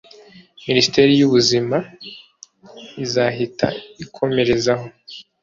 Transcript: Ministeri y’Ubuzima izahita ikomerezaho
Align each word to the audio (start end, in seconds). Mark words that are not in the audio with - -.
Ministeri 0.67 1.11
y’Ubuzima 1.19 1.77
izahita 3.05 3.67
ikomerezaho 4.03 4.85